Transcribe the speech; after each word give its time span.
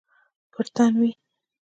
په 0.51 0.59
تن 0.75 0.91
وی 0.99 1.11